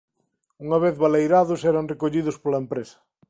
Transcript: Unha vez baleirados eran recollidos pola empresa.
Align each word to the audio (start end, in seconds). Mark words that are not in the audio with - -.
Unha 0.65 0.81
vez 0.83 0.95
baleirados 1.03 1.61
eran 1.71 1.89
recollidos 1.93 2.37
pola 2.43 2.61
empresa. 2.63 2.97